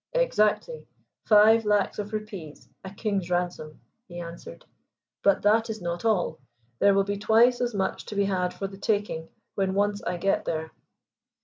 [0.13, 0.87] "Exactly!
[1.25, 4.65] Five lacs of rupees, a king's ransom," he answered.
[5.21, 6.39] "But that is not all.
[6.79, 10.17] There will be twice as much to be had for the taking when once I
[10.17, 10.71] get there.